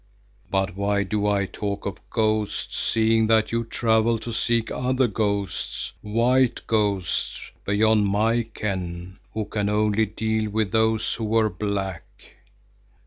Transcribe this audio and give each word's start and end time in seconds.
But 0.49 0.75
why 0.75 1.03
do 1.03 1.27
I 1.27 1.45
talk 1.45 1.85
of 1.85 1.99
ghosts, 2.09 2.75
seeing 2.75 3.27
that 3.27 3.51
you 3.51 3.63
travel 3.63 4.17
to 4.21 4.33
seek 4.33 4.71
other 4.71 5.05
ghosts, 5.05 5.91
white 6.01 6.59
ghosts, 6.65 7.39
beyond 7.67 8.07
my 8.07 8.41
ken, 8.55 9.19
who 9.35 9.45
can 9.45 9.69
only 9.69 10.07
deal 10.07 10.49
with 10.49 10.71
those 10.71 11.13
who 11.13 11.25
were 11.25 11.51
black? 11.51 12.01